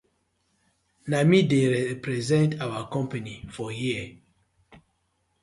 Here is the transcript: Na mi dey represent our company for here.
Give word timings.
Na 1.09 1.19
mi 1.29 1.39
dey 1.49 1.65
represent 1.77 2.51
our 2.63 2.81
company 2.95 3.35
for 3.55 3.69
here. 3.79 4.07